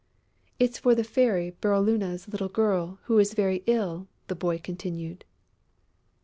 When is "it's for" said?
0.57-0.95